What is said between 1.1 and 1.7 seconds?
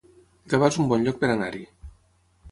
per anar-hi